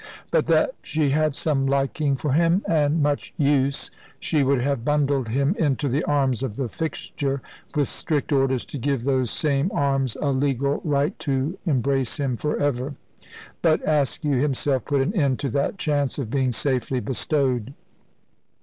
[0.31, 5.27] But that she had some liking for him, and much use, she would have bundled
[5.27, 7.39] him into the arms of the fixture,
[7.75, 12.57] with strict orders to give those same arms a legal right to embrace him for
[12.57, 12.95] ever.
[13.61, 17.75] But Askew himself put an end to that chance of being safely bestowed.